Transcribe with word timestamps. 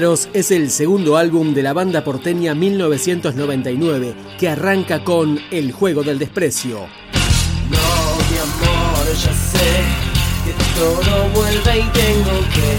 Es 0.00 0.50
el 0.50 0.70
segundo 0.70 1.18
álbum 1.18 1.52
de 1.52 1.62
la 1.62 1.74
banda 1.74 2.02
porteña 2.02 2.54
1999 2.54 4.14
que 4.38 4.48
arranca 4.48 5.04
con 5.04 5.38
El 5.50 5.72
juego 5.72 6.02
del 6.02 6.18
desprecio. 6.18 6.86
No, 7.68 7.78
mi 8.30 8.38
amor, 8.38 9.06
ya 9.12 9.34
sé 9.34 9.84
que 10.46 10.54
todo 10.80 11.28
vuelve 11.34 11.80
y 11.80 11.88
tengo 11.90 12.32
que 12.54 12.78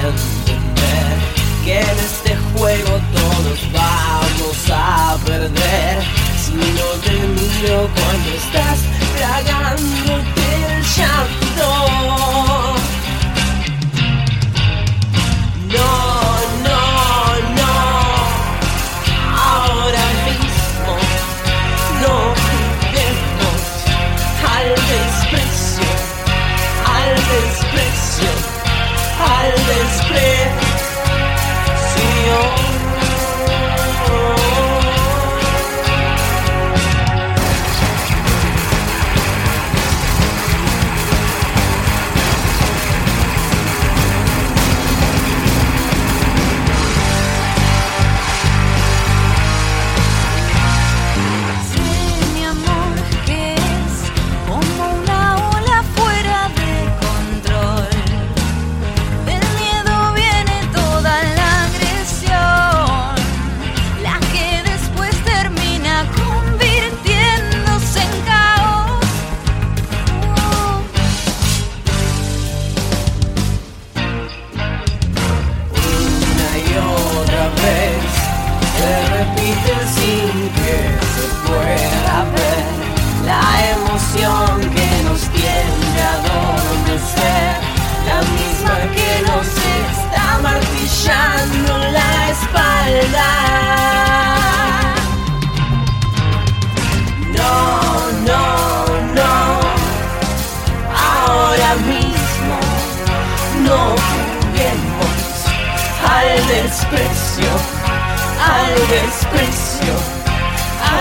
entender 0.00 1.14
que 1.64 1.78
en 1.78 1.98
este 2.00 2.36
juego 2.58 2.90
todos 3.14 3.72
vamos 3.72 4.68
a 4.68 5.16
perder. 5.24 6.02
Si 6.44 6.54
no 6.54 6.88
te 7.04 7.12
miro 7.12 7.88
cuando 7.94 8.30
estás 8.34 8.80
tragándote 9.16 10.42
el 10.66 10.82
llanto. 10.96 12.61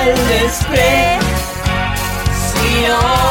Al 0.02 0.16
desprecio. 0.16 1.22
No, 2.88 3.31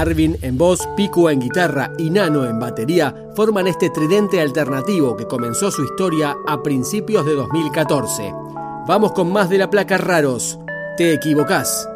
Marvin 0.00 0.38
en 0.40 0.56
voz, 0.56 0.88
Pico 0.96 1.28
en 1.28 1.40
guitarra 1.40 1.92
y 1.98 2.08
Nano 2.08 2.46
en 2.46 2.58
batería 2.58 3.14
forman 3.36 3.66
este 3.66 3.90
tridente 3.90 4.40
alternativo 4.40 5.14
que 5.14 5.26
comenzó 5.26 5.70
su 5.70 5.84
historia 5.84 6.38
a 6.48 6.62
principios 6.62 7.26
de 7.26 7.34
2014. 7.34 8.32
Vamos 8.88 9.12
con 9.12 9.30
más 9.30 9.50
de 9.50 9.58
la 9.58 9.68
placa 9.68 9.98
Raros. 9.98 10.58
Te 10.96 11.12
equivocás. 11.12 11.86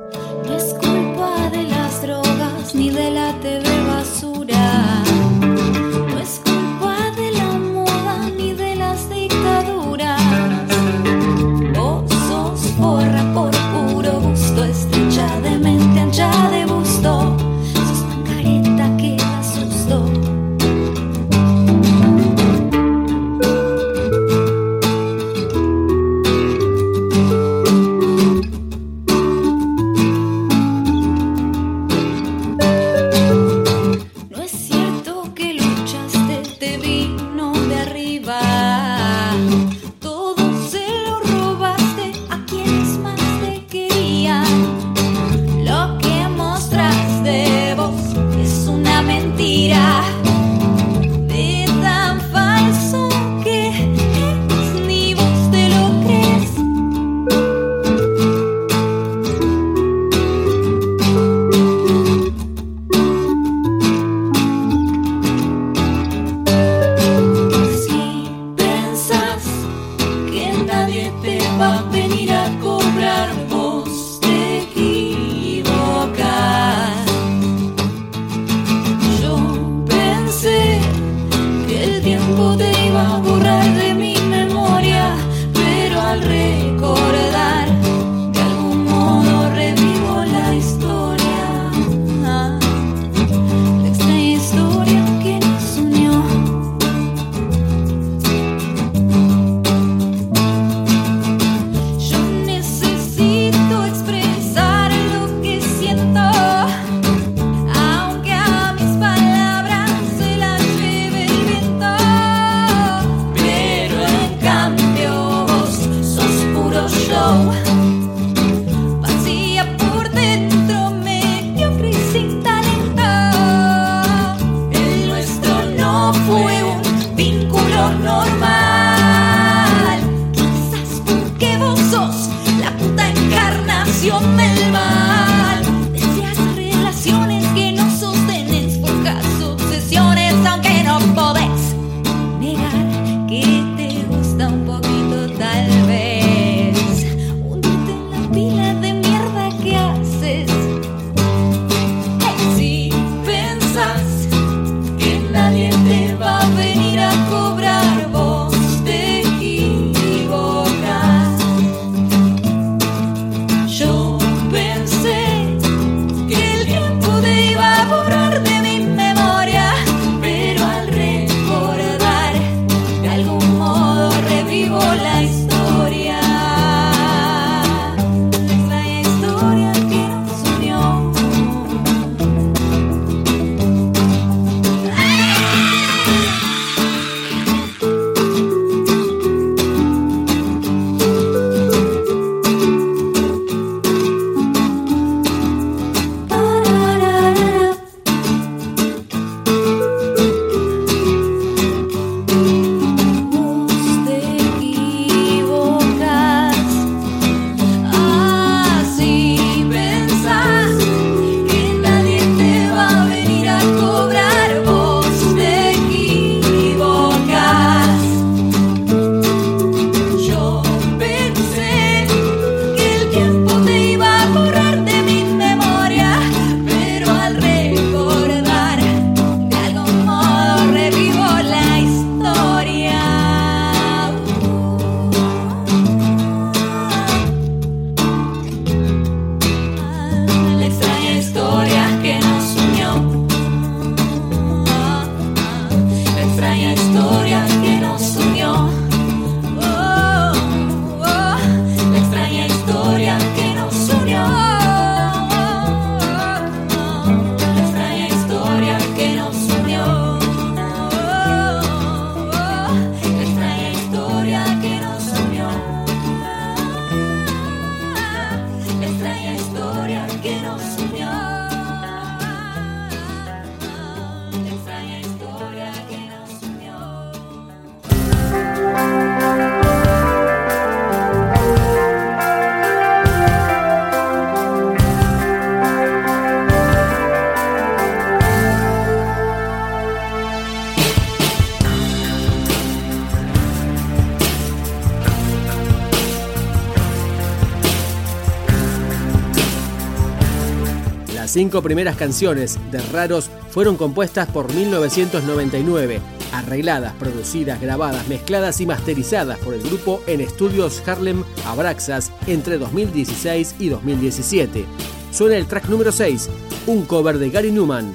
Cinco 301.30 301.62
primeras 301.62 301.96
canciones 301.96 302.58
de 302.70 302.80
Raros 302.92 303.30
fueron 303.50 303.76
compuestas 303.76 304.28
por 304.28 304.52
1999, 304.52 306.00
arregladas, 306.32 306.92
producidas, 306.94 307.60
grabadas, 307.60 308.08
mezcladas 308.08 308.60
y 308.60 308.66
masterizadas 308.66 309.38
por 309.38 309.54
el 309.54 309.62
grupo 309.62 310.02
en 310.06 310.20
estudios 310.20 310.82
Harlem 310.86 311.24
Abraxas 311.46 312.10
entre 312.26 312.58
2016 312.58 313.56
y 313.58 313.68
2017. 313.68 314.64
Suena 315.10 315.36
el 315.36 315.46
track 315.46 315.68
número 315.68 315.92
6, 315.92 316.28
un 316.66 316.84
cover 316.84 317.18
de 317.18 317.30
Gary 317.30 317.52
Newman, 317.52 317.94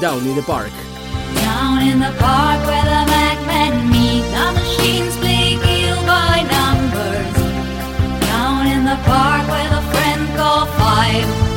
Down 0.00 0.26
in 0.26 0.34
the 0.34 0.42
Park. 0.42 0.72
Down 1.34 1.82
in 1.82 2.00
the 2.00 2.12
park 2.18 2.66
where 2.66 2.84
the 2.84 3.18
meet, 3.90 4.22
the 4.32 4.52
machines 4.52 5.16
play 5.16 5.56
by 6.06 6.42
numbers. 6.42 7.32
Down 8.26 8.66
in 8.66 8.84
the 8.84 8.96
park 9.04 9.46
where 9.48 9.68
the 9.68 9.82
friend 9.92 10.36
call 10.36 10.66
five, 10.66 11.24
five, 11.24 11.47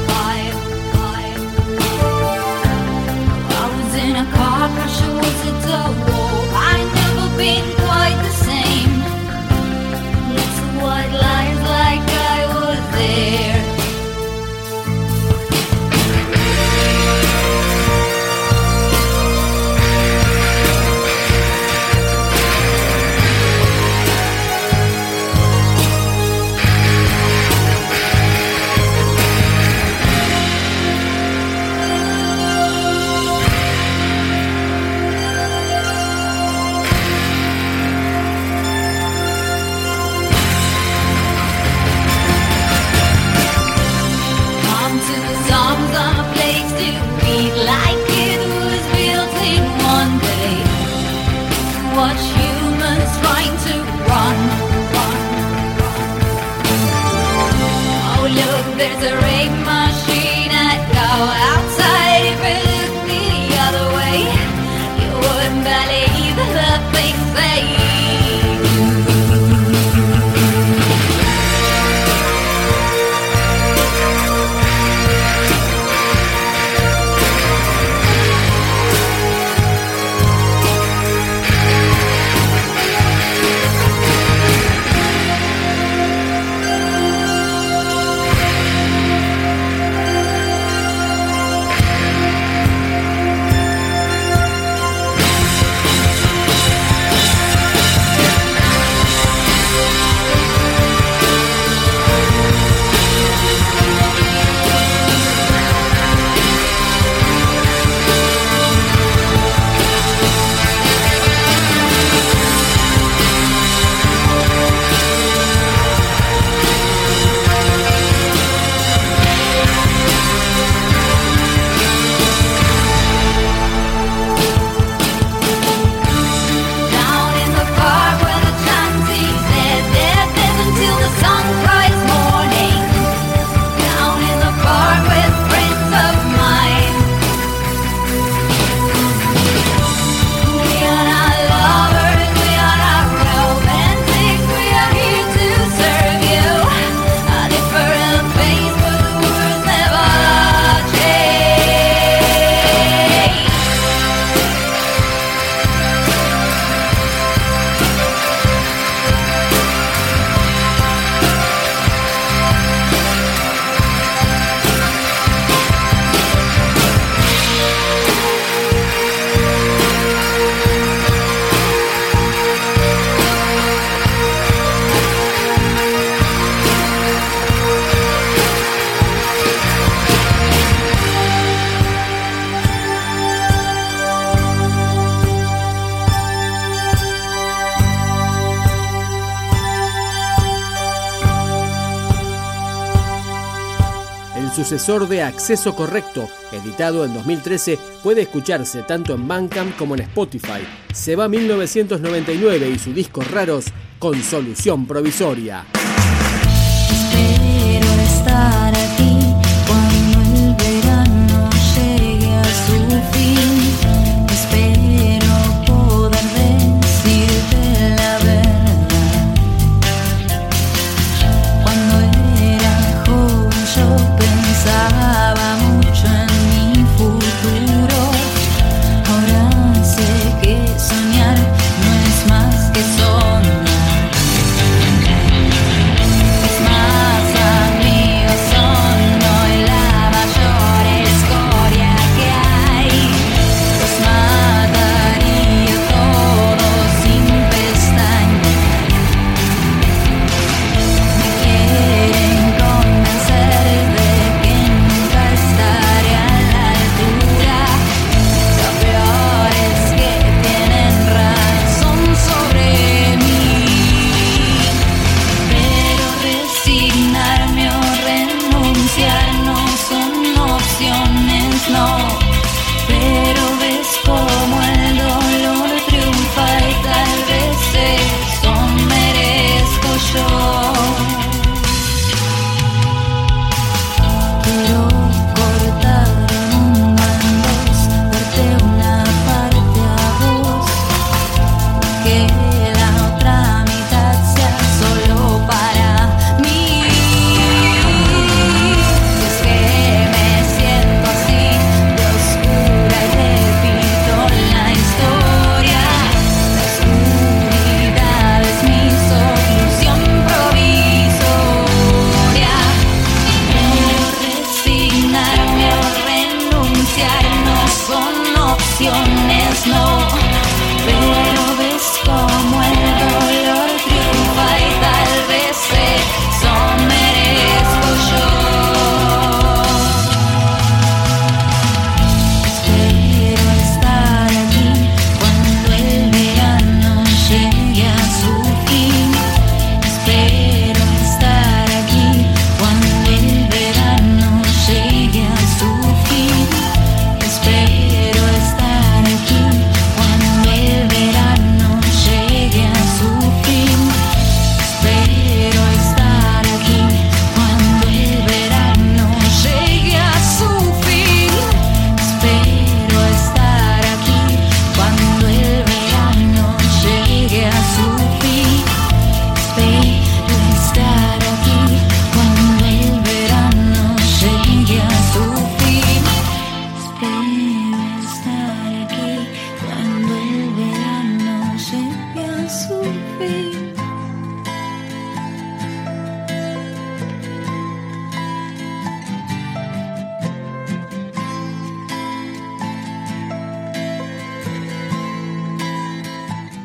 De 194.72 195.22
Acceso 195.22 195.76
Correcto, 195.76 196.30
editado 196.54 197.04
en 197.04 197.14
2013, 197.14 197.78
puede 198.02 198.22
escucharse 198.22 198.84
tanto 198.84 199.14
en 199.14 199.28
Bandcamp 199.28 199.76
como 199.76 199.96
en 199.96 200.04
Spotify. 200.04 200.66
Se 200.94 201.18
va 201.18 201.28
1999 201.28 202.70
y 202.70 202.80
su 202.80 202.94
disco 202.94 203.22
Raros 203.22 203.66
con 204.00 204.24
solución 204.24 204.86
provisoria. 204.86 205.66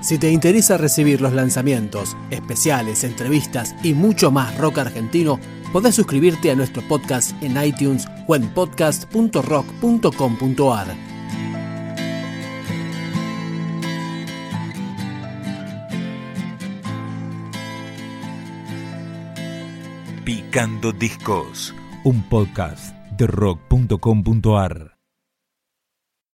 Si 0.06 0.18
te 0.18 0.30
interesa 0.30 0.78
recibir 0.78 1.20
los 1.20 1.32
lanzamientos, 1.32 2.16
especiales, 2.30 3.02
entrevistas 3.02 3.74
y 3.82 3.92
mucho 3.92 4.30
más 4.30 4.56
rock 4.56 4.78
argentino, 4.78 5.40
podés 5.72 5.96
suscribirte 5.96 6.52
a 6.52 6.54
nuestro 6.54 6.80
podcast 6.86 7.32
en 7.42 7.60
iTunes 7.60 8.06
o 8.28 8.36
en 8.36 8.48
podcast.rock.com.ar. 8.50 10.94
Picando 20.24 20.92
Discos, 20.92 21.74
un 22.04 22.22
podcast 22.28 22.94
de 23.16 23.26
rock.com.ar. 23.26 24.95